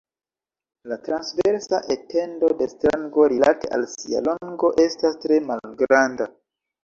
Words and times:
La 0.91 0.95
transversa 1.07 1.79
etendo 1.95 2.49
de 2.61 2.67
stango 2.71 3.27
rilate 3.33 3.69
al 3.77 3.85
sia 3.91 4.23
longo 4.29 4.71
estas 4.87 5.19
tre 5.27 5.37
malgranda. 5.51 6.29